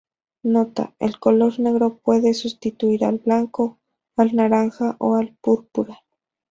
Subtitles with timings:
[0.41, 3.77] Nota: el color negro puede sustituir al blanco,
[4.17, 6.01] al naranja o al púrpura.